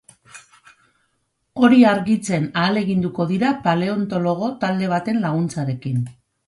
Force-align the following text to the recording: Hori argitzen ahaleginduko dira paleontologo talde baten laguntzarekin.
Hori 1.67 1.83
argitzen 1.91 2.49
ahaleginduko 2.63 3.29
dira 3.35 3.55
paleontologo 3.69 4.53
talde 4.67 4.93
baten 4.97 5.27
laguntzarekin. 5.29 6.07